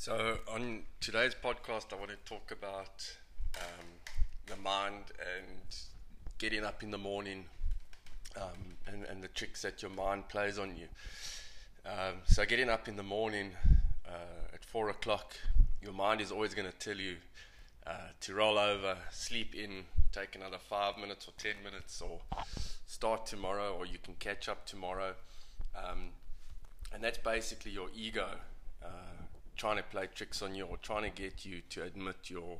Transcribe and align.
So, 0.00 0.38
on 0.46 0.82
today's 1.00 1.34
podcast, 1.34 1.92
I 1.92 1.96
want 1.96 2.10
to 2.10 2.16
talk 2.24 2.52
about 2.52 3.12
um, 3.56 3.86
the 4.46 4.54
mind 4.54 5.06
and 5.18 5.76
getting 6.38 6.64
up 6.64 6.84
in 6.84 6.92
the 6.92 6.98
morning 6.98 7.46
um, 8.36 8.76
and, 8.86 9.04
and, 9.06 9.20
the 9.20 9.26
tricks 9.26 9.62
that 9.62 9.82
your 9.82 9.90
mind 9.90 10.28
plays 10.28 10.56
on 10.56 10.76
you. 10.76 10.86
Um, 11.84 12.18
so, 12.28 12.46
getting 12.46 12.70
up 12.70 12.86
in 12.86 12.94
the 12.94 13.02
morning 13.02 13.50
uh, 14.06 14.54
at 14.54 14.64
four 14.64 14.88
o'clock, 14.88 15.34
your 15.82 15.94
mind 15.94 16.20
is 16.20 16.30
always 16.30 16.54
going 16.54 16.70
to 16.70 16.78
tell 16.78 16.96
you 16.96 17.16
uh, 17.84 17.90
to 18.20 18.34
roll 18.34 18.56
over, 18.56 18.96
sleep 19.10 19.56
in, 19.56 19.82
take 20.12 20.36
another 20.36 20.58
five 20.58 20.96
minutes 20.96 21.26
or 21.26 21.32
ten 21.38 21.56
minutes, 21.64 22.00
or 22.00 22.20
start 22.86 23.26
tomorrow, 23.26 23.74
or 23.76 23.84
you 23.84 23.98
can 24.00 24.14
catch 24.20 24.48
up 24.48 24.64
tomorrow. 24.64 25.14
Um, 25.74 26.10
and 26.94 27.02
that's 27.02 27.18
basically 27.18 27.72
your 27.72 27.88
ego 27.96 28.28
uh, 28.80 29.17
trying 29.58 29.76
to 29.76 29.82
play 29.82 30.08
tricks 30.14 30.40
on 30.40 30.54
you 30.54 30.64
or 30.64 30.78
trying 30.78 31.02
to 31.02 31.22
get 31.22 31.44
you 31.44 31.60
to 31.68 31.82
admit 31.82 32.16
your 32.28 32.58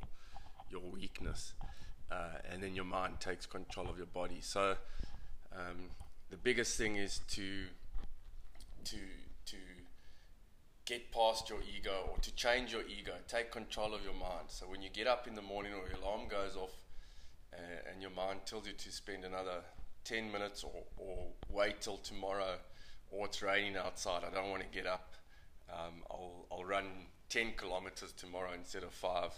your 0.69 0.81
weakness, 0.81 1.53
uh, 2.11 2.37
and 2.51 2.61
then 2.61 2.75
your 2.75 2.85
mind 2.85 3.19
takes 3.19 3.47
control 3.47 3.89
of 3.89 3.97
your 3.97 4.05
body. 4.05 4.39
So 4.41 4.75
um, 5.51 5.89
the 6.29 6.37
biggest 6.37 6.77
thing 6.77 6.97
is 6.97 7.21
to 7.29 7.63
to 8.83 8.97
to 9.47 9.57
get 10.85 11.11
past 11.11 11.49
your 11.49 11.59
ego 11.75 12.09
or 12.11 12.17
to 12.19 12.35
change 12.35 12.71
your 12.71 12.83
ego, 12.83 13.13
take 13.27 13.51
control 13.51 13.93
of 13.93 14.03
your 14.03 14.13
mind. 14.13 14.47
So 14.47 14.65
when 14.67 14.81
you 14.81 14.89
get 14.89 15.07
up 15.07 15.27
in 15.27 15.35
the 15.35 15.41
morning 15.41 15.73
or 15.73 15.87
your 15.87 15.97
alarm 16.03 16.27
goes 16.27 16.55
off, 16.55 16.73
uh, 17.53 17.91
and 17.91 18.01
your 18.01 18.11
mind 18.11 18.41
tells 18.45 18.67
you 18.67 18.73
to 18.73 18.91
spend 18.91 19.23
another 19.23 19.61
10 20.03 20.31
minutes 20.31 20.63
or, 20.63 20.83
or 20.97 21.27
wait 21.49 21.81
till 21.81 21.97
tomorrow 21.97 22.55
or 23.11 23.25
it's 23.25 23.41
raining 23.41 23.77
outside, 23.77 24.23
I 24.23 24.33
don't 24.33 24.49
want 24.49 24.63
to 24.63 24.69
get 24.69 24.87
up. 24.87 25.13
Um, 25.71 26.03
I'll, 26.09 26.45
I'll 26.51 26.65
run 26.65 26.85
10 27.29 27.53
kilometers 27.57 28.11
tomorrow 28.11 28.51
instead 28.55 28.83
of 28.83 28.91
five. 28.91 29.31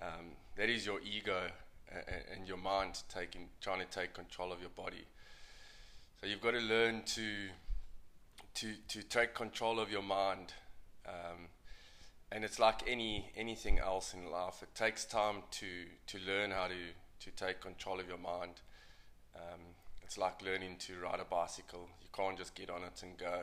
Um, 0.00 0.32
that 0.56 0.68
is 0.68 0.84
your 0.84 1.00
ego 1.00 1.48
and, 1.90 2.02
and 2.36 2.48
your 2.48 2.56
mind 2.56 3.02
taking, 3.08 3.48
trying 3.60 3.80
to 3.80 3.86
take 3.86 4.14
control 4.14 4.52
of 4.52 4.60
your 4.60 4.70
body. 4.70 5.04
So 6.20 6.26
you've 6.26 6.40
got 6.40 6.52
to 6.52 6.60
learn 6.60 7.02
to, 7.06 7.26
to, 8.54 8.74
to 8.88 9.02
take 9.02 9.34
control 9.34 9.80
of 9.80 9.90
your 9.90 10.02
mind. 10.02 10.52
Um, 11.06 11.48
and 12.32 12.44
it's 12.44 12.58
like 12.58 12.82
any 12.88 13.30
anything 13.36 13.78
else 13.78 14.12
in 14.12 14.30
life. 14.30 14.62
It 14.62 14.74
takes 14.74 15.04
time 15.04 15.42
to, 15.52 15.66
to 16.08 16.18
learn 16.26 16.50
how 16.50 16.66
to, 16.66 16.74
to 17.20 17.30
take 17.30 17.60
control 17.60 18.00
of 18.00 18.08
your 18.08 18.18
mind. 18.18 18.60
Um, 19.36 19.60
it's 20.02 20.18
like 20.18 20.42
learning 20.42 20.76
to 20.80 20.94
ride 21.00 21.20
a 21.20 21.24
bicycle. 21.24 21.88
You 22.02 22.08
can't 22.12 22.36
just 22.36 22.54
get 22.54 22.70
on 22.70 22.82
it 22.82 23.02
and 23.02 23.16
go. 23.16 23.42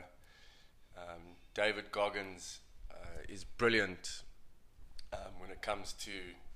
Um, 1.01 1.35
David 1.53 1.91
Goggins 1.91 2.59
uh, 2.91 3.21
is 3.27 3.43
brilliant 3.43 4.21
um, 5.11 5.39
when 5.39 5.49
it 5.49 5.61
comes 5.61 5.93
to 5.93 6.11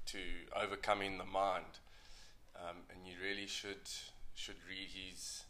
to 0.07 0.19
overcoming 0.55 1.17
the 1.17 1.25
mind, 1.25 1.79
um, 2.55 2.77
and 2.89 3.07
you 3.07 3.13
really 3.21 3.47
should 3.47 3.89
should 4.35 4.57
read 4.69 4.89
his 4.93 5.43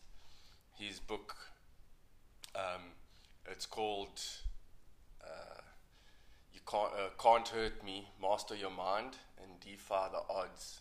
his 0.77 0.99
book. 0.99 1.35
Um, 2.55 2.93
it's 3.51 3.66
called 3.66 4.21
uh, 5.21 5.61
"You 6.53 6.61
Can't 6.66 6.91
uh, 6.93 7.09
Can't 7.21 7.47
Hurt 7.49 7.83
Me: 7.83 8.07
Master 8.21 8.55
Your 8.55 8.71
Mind 8.71 9.17
and 9.41 9.59
Defy 9.59 10.07
the 10.09 10.21
Odds." 10.33 10.79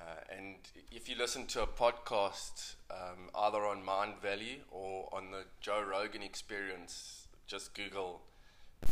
Uh, 0.00 0.36
and 0.36 0.56
if 0.90 1.08
you 1.08 1.16
listen 1.16 1.46
to 1.46 1.62
a 1.62 1.66
podcast, 1.66 2.76
um, 2.90 3.28
either 3.34 3.58
on 3.66 3.82
Mindvalley 3.82 4.60
or 4.70 5.08
on 5.12 5.30
the 5.30 5.44
Joe 5.60 5.82
Rogan 5.82 6.22
Experience, 6.22 7.26
just 7.46 7.74
Google 7.74 8.22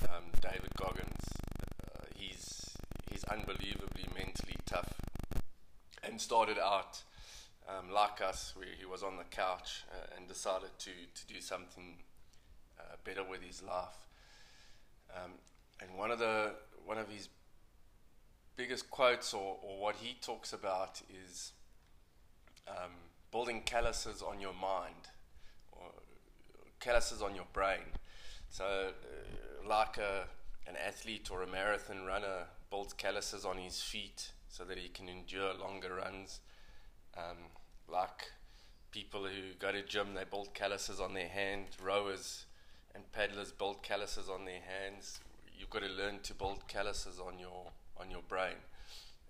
um, 0.05 0.25
David 0.43 0.71
Goggins. 0.77 1.25
Uh, 1.87 2.05
he's 2.15 2.77
he's 3.11 3.25
unbelievably 3.25 4.05
mentally 4.15 4.57
tough, 4.67 4.93
and 6.03 6.21
started 6.21 6.59
out 6.59 7.03
um, 7.69 7.91
like 7.91 8.21
us, 8.21 8.53
where 8.55 8.67
he 8.79 8.85
was 8.85 9.03
on 9.03 9.17
the 9.17 9.25
couch 9.25 9.85
uh, 9.93 10.15
and 10.17 10.29
decided 10.29 10.71
to 10.79 10.91
to 10.91 11.27
do 11.27 11.41
something 11.41 11.95
uh, 12.79 12.97
better 13.05 13.25
with 13.25 13.43
his 13.43 13.63
life. 13.63 14.07
Um, 15.17 15.33
and 15.81 15.97
one 15.97 16.11
of 16.11 16.19
the 16.19 16.53
one 16.85 16.99
of 16.99 17.09
his 17.09 17.29
biggest 18.59 18.91
quotes 18.91 19.33
or, 19.33 19.57
or 19.63 19.81
what 19.81 19.95
he 19.95 20.17
talks 20.21 20.53
about 20.53 21.01
is 21.25 21.53
um, 22.67 22.91
building 23.31 23.63
calluses 23.65 24.21
on 24.21 24.41
your 24.41 24.53
mind 24.53 25.07
or 25.71 25.87
calluses 26.81 27.23
on 27.23 27.37
your 27.37 27.47
brain. 27.53 27.87
So, 28.51 28.65
uh, 28.65 29.69
like 29.69 29.97
a, 29.97 30.25
an 30.67 30.75
athlete 30.77 31.31
or 31.31 31.43
a 31.43 31.47
marathon 31.47 32.05
runner 32.05 32.49
builds 32.69 32.93
calluses 32.93 33.45
on 33.45 33.59
his 33.59 33.81
feet 33.81 34.33
so 34.49 34.65
that 34.65 34.77
he 34.77 34.89
can 34.89 35.09
endure 35.09 35.55
longer 35.55 35.95
runs. 35.95 36.41
Um, 37.17 37.37
like 37.89 38.33
people 38.91 39.21
who 39.21 39.55
go 39.61 39.71
to 39.71 39.83
gym, 39.83 40.15
they 40.15 40.25
build 40.29 40.53
calluses 40.53 40.99
on 40.99 41.15
their 41.15 41.29
hand. 41.29 41.67
Rowers 41.81 42.47
and 42.93 43.05
paddlers 43.13 43.53
build 43.53 43.85
calluses 43.85 44.29
on 44.29 44.47
their 44.47 44.61
hands. 44.61 45.21
You've 45.57 45.71
got 45.71 45.83
to 45.83 45.89
learn 45.89 46.19
to 46.25 46.35
build 46.35 46.67
calluses 46.67 47.21
on 47.21 47.39
your 47.39 47.71
on 48.01 48.11
your 48.11 48.23
brain. 48.29 48.57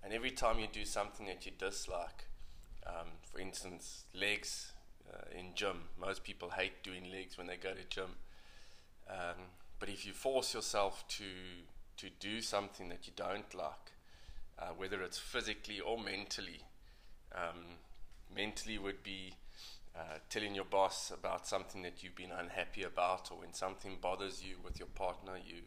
And 0.03 0.13
every 0.13 0.31
time 0.31 0.59
you 0.59 0.67
do 0.71 0.85
something 0.85 1.27
that 1.27 1.45
you 1.45 1.53
dislike, 1.59 2.27
um, 2.87 3.09
for 3.23 3.41
instance, 3.41 4.05
legs 4.15 4.73
uh, 5.13 5.39
in 5.39 5.55
gym, 5.55 5.89
most 6.01 6.25
people 6.25 6.51
hate 6.51 6.83
doing 6.83 7.11
legs 7.11 7.37
when 7.37 7.47
they 7.47 7.57
go 7.57 7.73
to 7.75 7.85
gym. 7.89 8.17
Um, 9.09 9.51
but 9.79 9.89
if 9.89 10.07
you 10.07 10.13
force 10.13 10.55
yourself 10.55 11.05
to 11.09 11.25
to 11.97 12.11
do 12.21 12.41
something 12.41 12.89
that 12.91 13.09
you 13.09 13.13
don't 13.17 13.53
like, 13.55 13.93
uh, 14.57 14.69
whether 14.77 15.03
it's 15.03 15.19
physically 15.19 15.81
or 15.81 15.99
mentally, 15.99 16.61
um, 17.35 17.79
mentally 18.33 18.79
would 18.79 19.03
be 19.03 19.35
uh, 19.97 20.19
telling 20.31 20.55
your 20.55 20.65
boss 20.65 21.11
about 21.11 21.49
something 21.49 21.83
that 21.83 22.03
you've 22.03 22.15
been 22.15 22.31
unhappy 22.31 22.85
about, 22.85 23.33
or 23.33 23.41
when 23.41 23.53
something 23.53 23.99
bothers 24.01 24.45
you 24.45 24.55
with 24.63 24.79
your 24.79 24.89
partner, 24.89 25.33
you 25.37 25.63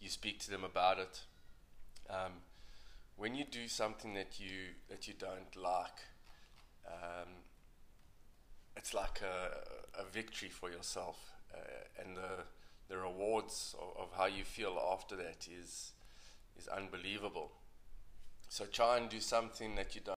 you 0.00 0.08
speak 0.08 0.38
to 0.40 0.50
them 0.50 0.64
about 0.64 0.98
it. 0.98 1.22
Um, 2.10 2.32
when 3.16 3.34
you 3.34 3.44
do 3.44 3.68
something 3.68 4.14
that 4.14 4.40
you 4.40 4.74
that 4.88 5.06
you 5.06 5.14
don't 5.18 5.54
like, 5.56 6.00
um, 6.86 7.28
it's 8.76 8.94
like 8.94 9.20
a, 9.22 10.00
a 10.00 10.04
victory 10.04 10.48
for 10.48 10.70
yourself, 10.70 11.18
uh, 11.54 12.02
and 12.02 12.16
the 12.16 12.44
the 12.88 12.98
rewards 12.98 13.74
of, 13.80 14.02
of, 14.02 14.08
how 14.18 14.26
you 14.26 14.44
feel 14.44 14.78
after 14.92 15.16
that 15.16 15.46
is 15.48 15.92
is 16.58 16.68
unbelievable. 16.68 17.52
So 18.48 18.66
try 18.66 18.98
and 18.98 19.08
do 19.08 19.20
something 19.20 19.76
that 19.76 19.94
you 19.94 20.02
don't 20.04 20.16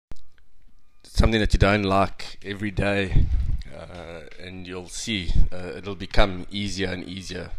something 1.03 1.39
that 1.39 1.53
you 1.53 1.59
don't 1.59 1.83
like 1.83 2.39
every 2.43 2.71
day, 2.71 3.27
uh, 3.73 4.21
and 4.39 4.67
you'll 4.67 4.89
see 4.89 5.31
uh, 5.51 5.77
it'll 5.77 5.95
become 5.95 6.47
easier 6.49 6.89
and 6.89 7.03
easier 7.07 7.51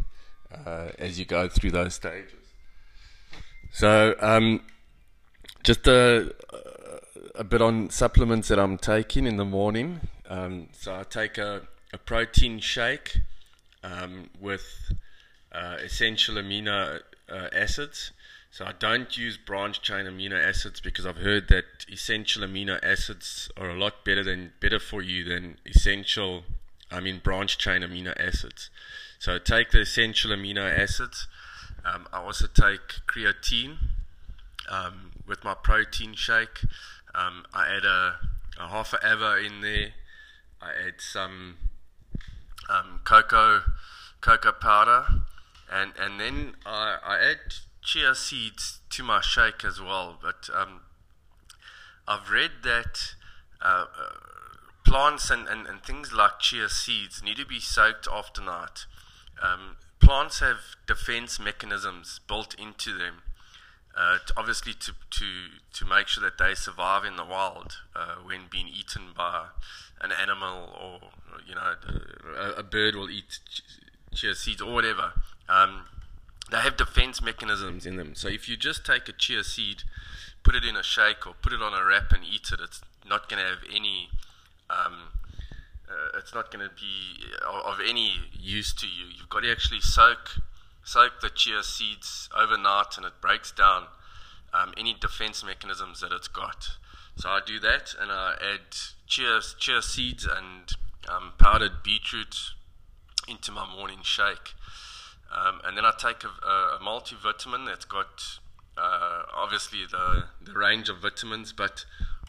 uh, 0.66 0.88
as 0.98 1.18
you 1.18 1.24
go 1.24 1.48
through 1.48 1.70
those 1.70 1.94
stages. 1.94 2.45
So, 3.76 4.14
um, 4.20 4.62
just 5.62 5.86
a, 5.86 6.34
a 7.34 7.44
bit 7.44 7.60
on 7.60 7.90
supplements 7.90 8.48
that 8.48 8.58
I'm 8.58 8.78
taking 8.78 9.26
in 9.26 9.36
the 9.36 9.44
morning. 9.44 10.00
Um, 10.30 10.68
so, 10.72 10.94
I 10.94 11.02
take 11.02 11.36
a, 11.36 11.60
a 11.92 11.98
protein 11.98 12.58
shake 12.60 13.18
um, 13.84 14.30
with 14.40 14.64
uh, 15.52 15.76
essential 15.84 16.36
amino 16.36 17.00
uh, 17.30 17.48
acids. 17.52 18.12
So, 18.50 18.64
I 18.64 18.72
don't 18.78 19.14
use 19.14 19.36
branch 19.36 19.82
chain 19.82 20.06
amino 20.06 20.42
acids 20.42 20.80
because 20.80 21.04
I've 21.04 21.18
heard 21.18 21.48
that 21.48 21.84
essential 21.92 22.44
amino 22.44 22.82
acids 22.82 23.50
are 23.58 23.68
a 23.68 23.78
lot 23.78 24.06
better 24.06 24.24
than 24.24 24.52
better 24.58 24.78
for 24.78 25.02
you 25.02 25.22
than 25.22 25.58
essential, 25.66 26.44
I 26.90 27.00
mean, 27.00 27.20
branch 27.22 27.58
chain 27.58 27.82
amino 27.82 28.14
acids. 28.18 28.70
So, 29.18 29.36
take 29.38 29.72
the 29.72 29.80
essential 29.80 30.30
amino 30.30 30.66
acids. 30.66 31.28
Um, 31.86 32.08
I 32.12 32.18
also 32.18 32.46
take 32.46 33.06
creatine 33.06 33.76
um, 34.68 35.12
with 35.26 35.44
my 35.44 35.54
protein 35.54 36.14
shake. 36.14 36.62
Um, 37.14 37.44
I 37.54 37.68
add 37.68 37.84
a, 37.84 38.18
a, 38.58 38.68
half 38.68 38.92
a 38.92 38.98
ava 39.04 39.38
in 39.44 39.60
there. 39.60 39.90
I 40.60 40.70
add 40.86 40.94
some 40.98 41.56
um, 42.68 43.00
cocoa 43.04 43.62
cocoa 44.20 44.52
powder, 44.52 45.06
and 45.70 45.92
and 45.98 46.18
then 46.18 46.54
I, 46.64 46.98
I 47.04 47.18
add 47.18 47.54
chia 47.82 48.14
seeds 48.14 48.80
to 48.90 49.04
my 49.04 49.20
shake 49.20 49.64
as 49.64 49.80
well. 49.80 50.18
But 50.20 50.50
um, 50.54 50.80
I've 52.08 52.30
read 52.30 52.50
that. 52.64 53.14
Uh, 53.62 53.86
uh, 53.98 54.12
plants 54.86 55.30
and, 55.30 55.48
and, 55.48 55.66
and 55.66 55.82
things 55.82 56.12
like 56.12 56.38
chia 56.38 56.68
seeds 56.68 57.20
need 57.22 57.36
to 57.36 57.44
be 57.44 57.58
soaked 57.58 58.06
after 58.10 58.40
night. 58.40 58.86
Um, 59.42 59.76
plants 60.00 60.40
have 60.40 60.58
defense 60.86 61.38
mechanisms 61.38 62.20
built 62.28 62.54
into 62.58 62.96
them. 62.96 63.22
Uh, 63.98 64.18
to 64.26 64.34
obviously, 64.36 64.74
to, 64.74 64.92
to, 65.10 65.26
to 65.72 65.86
make 65.86 66.06
sure 66.06 66.22
that 66.22 66.36
they 66.36 66.54
survive 66.54 67.04
in 67.04 67.16
the 67.16 67.24
wild 67.24 67.78
uh, 67.94 68.16
when 68.22 68.42
being 68.50 68.68
eaten 68.68 69.04
by 69.16 69.46
an 70.02 70.12
animal 70.12 70.68
or, 70.78 71.08
you 71.46 71.54
know, 71.54 71.74
a, 72.36 72.60
a 72.60 72.62
bird 72.62 72.94
will 72.94 73.08
eat 73.08 73.40
chia 74.14 74.34
seeds 74.34 74.60
or 74.60 74.74
whatever. 74.74 75.12
Um, 75.48 75.86
they 76.50 76.58
have 76.58 76.76
defense 76.76 77.22
mechanisms 77.22 77.86
in 77.86 77.96
them. 77.96 78.14
So 78.14 78.28
if 78.28 78.48
you 78.48 78.56
just 78.56 78.84
take 78.84 79.08
a 79.08 79.12
chia 79.12 79.42
seed, 79.42 79.82
put 80.42 80.54
it 80.54 80.64
in 80.64 80.76
a 80.76 80.82
shake 80.82 81.26
or 81.26 81.32
put 81.40 81.52
it 81.52 81.62
on 81.62 81.72
a 81.72 81.84
wrap 81.84 82.12
and 82.12 82.22
eat 82.22 82.50
it, 82.52 82.60
it's 82.62 82.82
not 83.08 83.28
going 83.30 83.42
to 83.42 83.48
have 83.48 83.64
any. 83.74 84.10
Um, 84.68 85.12
uh, 85.88 86.18
it's 86.18 86.34
not 86.34 86.50
going 86.50 86.66
to 86.68 86.74
be 86.74 87.24
of 87.64 87.78
any 87.86 88.14
use 88.32 88.72
to 88.74 88.86
you. 88.86 89.06
You've 89.16 89.28
got 89.28 89.40
to 89.40 89.50
actually 89.50 89.80
soak 89.80 90.38
soak 90.84 91.20
the 91.20 91.28
chia 91.28 91.62
seeds 91.62 92.28
overnight, 92.36 92.96
and 92.96 93.04
it 93.06 93.20
breaks 93.20 93.50
down 93.50 93.86
um, 94.54 94.72
any 94.76 94.94
defense 94.94 95.44
mechanisms 95.44 96.00
that 96.00 96.12
it's 96.12 96.28
got. 96.28 96.68
So 97.16 97.28
I 97.28 97.40
do 97.44 97.58
that, 97.60 97.94
and 98.00 98.10
I 98.12 98.34
add 98.40 98.76
chia 99.06 99.40
chia 99.58 99.82
seeds 99.82 100.24
and 100.24 100.72
um, 101.08 101.32
powdered 101.38 101.82
beetroot 101.82 102.36
into 103.28 103.52
my 103.52 103.66
morning 103.74 103.98
shake. 104.02 104.54
Um, 105.34 105.60
and 105.64 105.76
then 105.76 105.84
I 105.84 105.92
take 105.98 106.22
a, 106.22 106.28
a, 106.28 106.78
multivitamin 106.80 107.66
that's 107.66 107.84
got 107.84 108.22
uh, 108.78 109.22
obviously 109.34 109.80
the, 109.90 110.24
the 110.40 110.52
range 110.52 110.88
of 110.88 110.98
vitamins, 110.98 111.52
but 111.52 111.84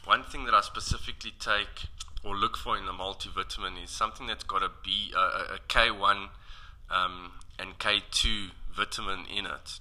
one 0.07 0.24
thing 0.24 0.45
that 0.45 0.54
I 0.54 0.62
specifically 0.62 1.33
take 1.38 1.88
or 2.24 2.36
look 2.36 2.57
for 2.57 2.77
in 2.77 2.86
the 2.86 2.94
multivitamin 2.94 3.83
is 3.83 3.89
something 3.89 4.25
that's 4.25 4.44
got 4.44 4.63
a 4.63 4.69
B, 4.83 5.12
uh, 5.15 5.56
a 5.56 5.59
K1 5.68 6.30
um, 6.89 7.33
and 7.59 7.77
K2 7.77 8.51
vitamin 8.75 9.25
in 9.25 9.45
it. 9.45 9.80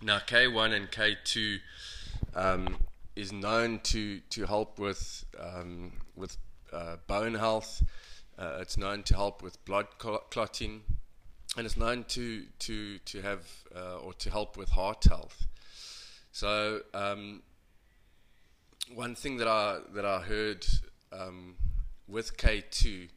Now, 0.00 0.18
K1 0.18 0.72
and 0.72 0.90
K2 0.90 1.58
um, 2.34 2.76
is 3.16 3.32
known 3.32 3.80
to, 3.84 4.20
to 4.30 4.46
help 4.46 4.78
with 4.78 5.24
um, 5.38 5.92
with 6.14 6.36
uh, 6.72 6.96
bone 7.06 7.34
health. 7.34 7.82
Uh, 8.38 8.58
it's 8.60 8.76
known 8.76 9.02
to 9.04 9.14
help 9.14 9.42
with 9.42 9.62
blood 9.64 9.86
clotting, 9.98 10.82
and 11.56 11.66
it's 11.66 11.76
known 11.76 12.04
to 12.08 12.44
to 12.60 12.98
to 12.98 13.22
have 13.22 13.46
uh, 13.74 13.96
or 13.98 14.12
to 14.14 14.30
help 14.30 14.56
with 14.56 14.70
heart 14.70 15.04
health. 15.04 15.46
So 16.32 16.82
um, 16.92 17.42
one 18.94 19.14
thing 19.14 19.36
that 19.38 19.48
I 19.48 19.78
that 19.94 20.04
I 20.04 20.20
heard 20.20 20.66
um, 21.12 21.54
with 22.08 22.36
K2 22.36 23.08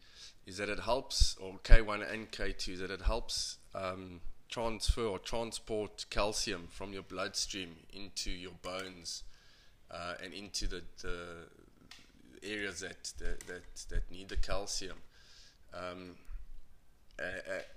is 0.46 0.58
that 0.58 0.70
it 0.70 0.80
helps, 0.80 1.38
or 1.40 1.60
K1 1.64 2.12
and 2.12 2.32
K2, 2.32 2.80
that 2.80 2.90
it 2.90 3.04
helps 3.04 3.58
um, 3.76 4.20
transfer 4.50 5.04
or 5.04 5.20
transport 5.20 6.06
calcium 6.10 6.68
from 6.72 6.92
your 6.92 7.04
bloodstream 7.04 7.76
into 7.94 8.32
your 8.32 8.54
bones 8.64 9.24
uh, 9.92 10.16
and 10.24 10.34
into 10.34 10.68
the, 10.68 10.82
the 11.04 11.18
areas 12.42 12.80
that, 12.80 13.14
that, 13.20 13.40
that, 13.42 13.62
that, 13.90 14.12
need 14.12 14.30
the 14.30 14.38
calcium. 14.38 14.98
Um, 15.74 16.16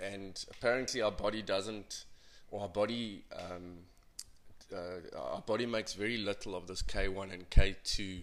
and 0.00 0.42
apparently, 0.50 1.02
our 1.02 1.10
body 1.12 1.42
doesn't, 1.42 2.04
or 2.50 2.62
our 2.62 2.68
body, 2.68 3.24
um, 3.34 3.80
uh, 4.72 5.18
our 5.18 5.40
body 5.42 5.66
makes 5.66 5.94
very 5.94 6.16
little 6.16 6.54
of 6.54 6.66
this 6.66 6.82
K1 6.82 7.32
and 7.32 7.48
K2 7.50 8.22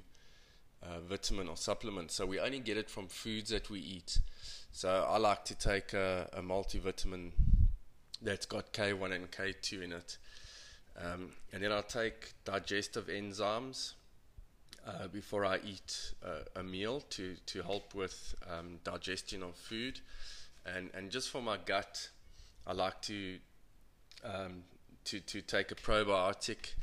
uh, 0.82 1.00
vitamin 1.08 1.48
or 1.48 1.58
supplement. 1.58 2.12
So 2.12 2.26
we 2.26 2.40
only 2.40 2.60
get 2.60 2.78
it 2.78 2.90
from 2.90 3.08
foods 3.08 3.50
that 3.50 3.70
we 3.70 3.80
eat. 3.80 4.20
So 4.72 5.08
I 5.10 5.18
like 5.18 5.46
to 5.46 5.56
take 5.56 5.94
a, 5.94 6.30
a 6.34 6.42
multivitamin 6.42 7.32
that's 8.22 8.46
got 8.46 8.74
K1 8.74 9.14
and 9.14 9.32
K2 9.32 9.84
in 9.84 9.94
it. 9.94 10.18
Um, 10.98 11.32
and 11.54 11.64
then 11.64 11.72
I'll 11.72 11.84
take 11.84 12.34
digestive 12.44 13.08
enzymes 13.08 13.94
uh, 14.86 15.08
before 15.08 15.46
I 15.46 15.60
eat 15.66 16.14
a, 16.56 16.64
meal 16.64 17.02
to, 17.12 17.36
to 17.46 17.62
help 17.62 17.96
with 17.96 18.36
um, 18.50 18.80
digestion 18.84 19.44
of 19.44 19.56
food. 19.56 20.00
And, 20.66 20.90
and 20.94 21.10
just 21.10 21.30
for 21.30 21.42
my 21.42 21.58
gut, 21.66 22.10
I 22.68 22.74
like 22.74 23.02
to, 23.04 23.38
um, 24.24 24.64
to, 25.10 25.20
to 25.20 25.42
take 25.42 25.72
a 25.72 25.76
probiotic, 25.76 26.76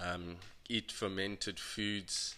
um, 0.00 0.36
eat 0.68 0.92
fermented 0.92 1.58
foods, 1.58 2.36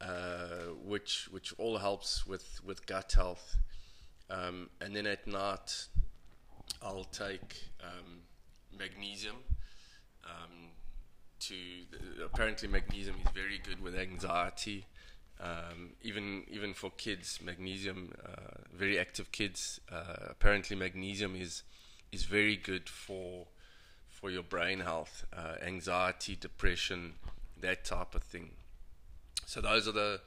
uh, 0.00 0.72
which 0.84 1.28
which 1.30 1.54
all 1.56 1.78
helps 1.78 2.26
with, 2.26 2.60
with 2.64 2.84
gut 2.86 3.12
health. 3.12 3.56
Um, 4.28 4.70
and 4.80 4.94
then 4.94 5.06
at 5.06 5.26
night, 5.26 5.86
I'll 6.82 7.04
take 7.04 7.68
um, 7.82 8.22
magnesium. 8.76 9.36
Um, 10.24 10.70
to 11.38 11.54
apparently 12.24 12.66
magnesium 12.66 13.16
is 13.24 13.30
very 13.32 13.58
good 13.58 13.80
with 13.80 13.94
anxiety. 13.94 14.86
Um, 15.38 15.90
even 16.02 16.44
even 16.50 16.74
for 16.74 16.90
kids, 16.90 17.38
magnesium, 17.40 18.12
uh, 18.24 18.62
very 18.74 18.98
active 18.98 19.30
kids. 19.30 19.80
Uh, 19.92 20.30
apparently, 20.30 20.76
magnesium 20.76 21.36
is 21.36 21.62
is 22.10 22.24
very 22.24 22.56
good 22.56 22.88
for 22.88 23.46
for 24.16 24.30
your 24.30 24.42
brain 24.42 24.80
health, 24.80 25.26
uh, 25.36 25.54
anxiety, 25.64 26.36
depression, 26.36 27.14
that 27.60 27.84
type 27.84 28.14
of 28.14 28.22
thing. 28.22 28.50
So 29.44 29.60
those 29.60 29.86
are 29.86 29.92
the 29.92 30.20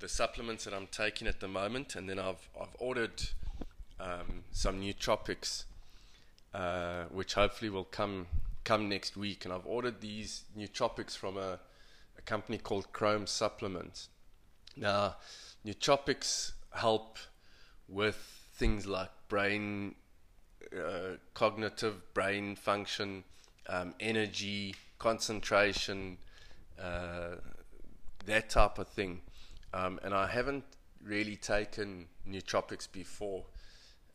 the 0.00 0.08
supplements 0.08 0.64
that 0.64 0.74
I'm 0.74 0.88
taking 0.88 1.26
at 1.28 1.40
the 1.40 1.48
moment, 1.48 1.96
and 1.96 2.08
then 2.08 2.18
I've 2.18 2.48
I've 2.60 2.76
ordered 2.78 3.22
um, 3.98 4.44
some 4.52 4.80
nootropics, 4.80 5.64
uh, 6.52 7.04
which 7.10 7.34
hopefully 7.34 7.70
will 7.70 7.84
come 7.84 8.26
come 8.62 8.88
next 8.88 9.16
week. 9.16 9.44
And 9.44 9.52
I've 9.52 9.66
ordered 9.66 10.00
these 10.00 10.44
nootropics 10.56 11.16
from 11.16 11.36
a, 11.36 11.58
a 12.16 12.22
company 12.24 12.58
called 12.58 12.92
Chrome 12.92 13.26
Supplements. 13.26 14.08
Now, 14.76 15.16
nootropics 15.66 16.52
help 16.72 17.18
with 17.88 18.16
things 18.54 18.86
like 18.86 19.10
brain 19.28 19.96
uh, 20.76 21.16
cognitive 21.34 22.14
brain 22.14 22.56
function, 22.56 23.24
um, 23.68 23.94
energy, 24.00 24.74
concentration, 24.98 26.18
uh, 26.80 27.36
that 28.26 28.50
type 28.50 28.78
of 28.78 28.88
thing. 28.88 29.20
Um, 29.72 30.00
and 30.02 30.14
I 30.14 30.26
haven't 30.26 30.64
really 31.04 31.36
taken 31.36 32.06
nootropics 32.28 32.90
before. 32.90 33.44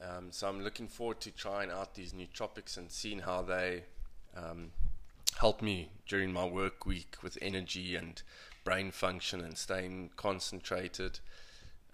Um, 0.01 0.27
so 0.31 0.47
I'm 0.47 0.61
looking 0.61 0.87
forward 0.87 1.19
to 1.21 1.31
trying 1.31 1.69
out 1.69 1.95
these 1.95 2.13
nootropics 2.13 2.77
and 2.77 2.89
seeing 2.89 3.19
how 3.19 3.41
they 3.41 3.83
um, 4.35 4.71
help 5.39 5.61
me 5.61 5.89
during 6.07 6.31
my 6.31 6.45
work 6.45 6.85
week 6.85 7.15
with 7.21 7.37
energy 7.41 7.95
and 7.95 8.21
brain 8.63 8.91
function 8.91 9.41
and 9.41 9.57
staying 9.57 10.11
concentrated 10.15 11.19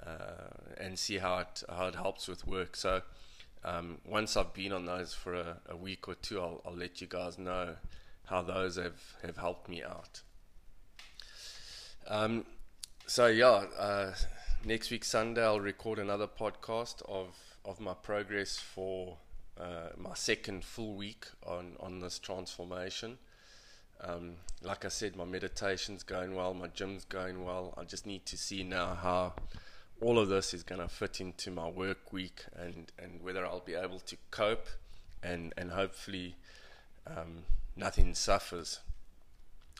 uh, 0.05 0.49
and 0.77 0.97
see 0.99 1.17
how 1.17 1.39
it, 1.39 1.63
how 1.69 1.87
it 1.87 1.95
helps 1.95 2.27
with 2.27 2.45
work. 2.45 2.75
So 2.75 3.01
um, 3.65 3.97
once 4.05 4.37
I've 4.37 4.53
been 4.53 4.71
on 4.71 4.85
those 4.85 5.13
for 5.13 5.33
a, 5.33 5.57
a 5.67 5.75
week 5.75 6.07
or 6.07 6.13
two, 6.13 6.39
I'll, 6.39 6.61
I'll 6.65 6.75
let 6.75 7.01
you 7.01 7.07
guys 7.07 7.39
know 7.39 7.75
how 8.25 8.43
those 8.43 8.75
have, 8.75 9.01
have 9.23 9.37
helped 9.37 9.67
me 9.67 9.83
out. 9.83 10.21
Um, 12.07 12.45
so 13.07 13.25
yeah, 13.25 13.65
uh, 13.77 14.13
next 14.63 14.91
week 14.91 15.03
Sunday 15.03 15.43
I'll 15.43 15.59
record 15.59 15.99
another 15.99 16.27
podcast 16.27 17.01
of 17.09 17.35
of 17.65 17.79
my 17.79 17.95
progress 17.95 18.57
for 18.57 19.17
uh, 19.59 19.89
my 19.97 20.13
second 20.13 20.63
full 20.63 20.93
week 20.93 21.25
on 21.43 21.75
on 21.79 21.99
this 21.99 22.19
transformation. 22.19 23.17
Um, 24.01 24.35
like 24.61 24.85
I 24.85 24.89
said, 24.89 25.15
my 25.15 25.25
meditation's 25.25 26.03
going 26.03 26.35
well, 26.35 26.53
my 26.53 26.67
gym's 26.67 27.05
going 27.05 27.43
well. 27.43 27.73
I 27.77 27.85
just 27.85 28.05
need 28.05 28.25
to 28.27 28.37
see 28.37 28.63
now 28.63 28.93
how 28.93 29.33
all 30.01 30.19
of 30.19 30.29
this 30.29 30.53
is 30.53 30.63
going 30.63 30.81
to 30.81 30.87
fit 30.87 31.21
into 31.21 31.51
my 31.51 31.67
work 31.67 32.11
week 32.11 32.45
and, 32.55 32.91
and 32.99 33.21
whether 33.21 33.45
I'll 33.45 33.59
be 33.59 33.75
able 33.75 33.99
to 33.99 34.17
cope 34.31 34.67
and, 35.23 35.53
and 35.57 35.71
hopefully 35.71 36.35
um, 37.07 37.43
nothing 37.75 38.13
suffers 38.13 38.79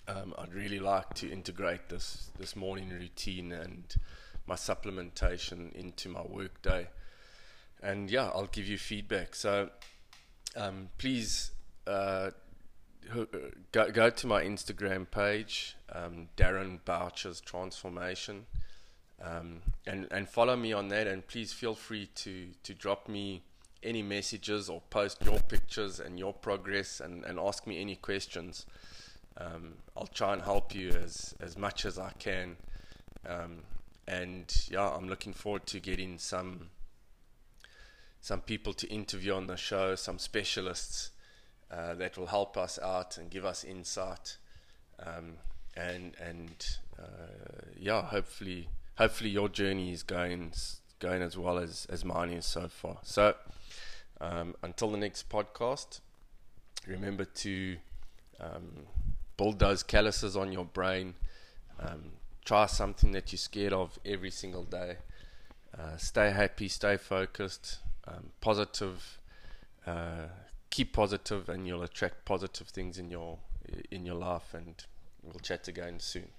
um, 0.08 0.34
I'd 0.38 0.54
really 0.54 0.80
like 0.80 1.14
to 1.16 1.32
integrate 1.32 1.90
this 1.90 2.30
this 2.38 2.56
morning 2.56 2.90
routine 2.90 3.52
and 3.52 3.96
my 4.46 4.56
supplementation 4.56 5.74
into 5.74 6.10
my 6.10 6.22
work 6.22 6.62
day. 6.62 6.88
And 7.82 8.12
yeah, 8.12 8.26
I'll 8.26 8.48
give 8.48 8.68
you 8.68 8.78
feedback. 8.78 9.36
So 9.36 9.70
um, 10.56 10.90
please 10.98 11.52
uh, 11.88 12.32
go, 13.72 13.92
go 13.92 14.10
to 14.10 14.28
my 14.28 14.44
Instagram 14.44 15.10
page, 15.10 15.76
um, 15.92 16.30
Darren 16.38 16.80
Boucher's 16.86 17.42
Transformation, 17.42 18.46
um, 19.24 19.62
and 19.86 20.08
and 20.12 20.28
follow 20.28 20.56
me 20.56 20.74
on 20.74 20.90
that. 20.90 21.08
And 21.08 21.26
please 21.26 21.54
feel 21.54 21.76
free 21.76 22.10
to 22.16 22.48
to 22.64 22.74
drop 22.74 23.08
me 23.08 23.42
any 23.84 24.02
messages 24.02 24.70
or 24.70 24.82
post 24.90 25.24
your 25.24 25.40
pictures 25.40 26.00
and 26.00 26.18
your 26.18 26.34
progress 26.34 27.00
and, 27.00 27.24
and 27.24 27.40
ask 27.40 27.68
me 27.68 27.80
any 27.80 27.96
questions 27.96 28.66
um, 29.38 29.74
I'll 29.98 30.08
try 30.08 30.34
and 30.34 30.42
help 30.42 30.74
you 30.74 30.90
as 30.90 31.36
as 31.40 31.58
much 31.58 31.86
as 31.86 32.00
I 32.00 32.12
can. 32.20 32.58
Um, 33.28 33.64
and 34.08 34.54
yeah, 34.70 34.90
I'm 34.90 35.10
looking 35.10 35.34
forward 35.34 35.66
to 35.68 35.80
getting 35.80 36.18
some 36.18 36.70
some 38.22 38.42
people 38.42 38.74
to 38.74 38.88
interview 38.88 39.34
on 39.34 39.48
the 39.48 39.58
show, 39.58 39.96
some 39.96 40.20
specialists 40.20 41.12
uh, 41.70 41.96
that 41.96 42.18
will 42.18 42.28
help 42.28 42.58
us 42.58 42.80
out 42.80 43.18
and 43.18 43.30
give 43.30 43.46
us 43.46 43.64
insight. 43.64 44.38
Um, 45.00 45.34
and 45.76 46.16
and 46.22 46.78
uh, 46.98 47.72
yeah, 47.78 48.04
hopefully 48.04 48.70
hopefully 48.98 49.30
your 49.30 49.50
journey 49.50 49.92
is 49.92 50.04
going 50.04 50.54
going 51.00 51.22
as 51.22 51.38
well 51.38 51.58
as 51.58 51.86
as 51.90 52.04
mine 52.04 52.32
is 52.32 52.46
so 52.46 52.68
far. 52.68 52.98
So 53.04 53.36
um, 54.22 54.56
until 54.64 54.92
the 54.92 54.98
next 54.98 55.30
podcast, 55.30 56.00
remember 56.88 57.26
to 57.26 57.78
um, 58.40 58.86
build 59.38 59.60
those 59.60 59.84
calluses 59.84 60.36
on 60.36 60.52
your 60.52 60.66
brain. 60.66 61.16
Um, 61.80 62.12
try 62.46 62.66
something 62.68 63.12
that 63.12 63.32
you're 63.32 63.38
scared 63.38 63.74
of 63.74 64.00
every 64.06 64.32
single 64.32 64.64
day. 64.64 64.98
Uh, 65.78 65.98
stay 65.98 66.32
happy, 66.32 66.70
stay 66.70 66.96
focused, 66.96 67.80
um, 68.08 68.32
positive. 68.40 69.20
Uh, 69.86 70.28
keep 70.70 70.94
positive, 70.94 71.50
and 71.50 71.68
you'll 71.68 71.84
attract 71.84 72.26
positive 72.26 72.68
things 72.68 72.98
in 72.98 73.10
your 73.10 73.40
in 73.92 74.06
your 74.06 74.16
life. 74.16 74.54
And 74.54 74.76
we'll 75.22 75.40
chat 75.40 75.68
again 75.68 76.00
soon. 76.00 76.30